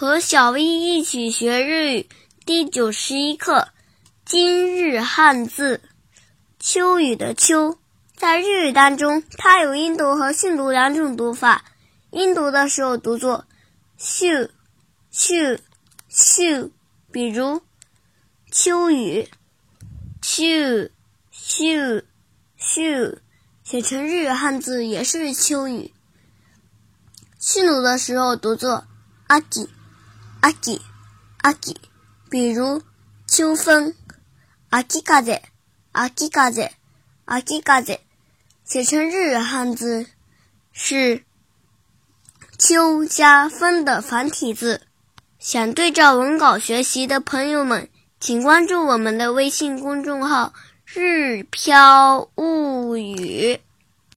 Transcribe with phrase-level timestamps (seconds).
[0.00, 2.08] 和小 V 一起学日语
[2.46, 3.70] 第九十一课，
[4.24, 5.80] 今日汉字
[6.60, 7.80] “秋雨”的“秋”
[8.14, 11.64] 在日语当中，它有音读和训读两种读法。
[12.12, 13.44] 音读的时候读作
[13.98, 14.50] “咻
[15.12, 15.58] 咻
[16.08, 16.70] 咻”，
[17.10, 17.60] 比如
[18.52, 19.28] “秋雨
[20.22, 20.90] ”，“咻
[21.34, 22.04] 咻
[22.56, 23.18] 咻”，
[23.66, 25.92] 写成日语汉字也是“秋雨”。
[27.40, 28.86] 训读的时候读作
[29.26, 29.68] “阿吉”。
[30.40, 30.80] 阿吉，
[31.38, 31.76] 阿吉，
[32.30, 32.82] 比如
[33.26, 33.94] 秋风，
[34.70, 35.40] 阿吉嘎子，
[35.92, 36.70] 阿吉嘎子，
[37.24, 37.98] 阿吉嘎子，
[38.64, 40.06] 写成日语汉字
[40.72, 41.24] 是
[42.56, 44.82] 秋加风的繁体字。
[45.38, 47.88] 想对照文稿学习的朋友们，
[48.20, 50.52] 请关注我们的微信公众号
[50.84, 53.60] “日飘物语”。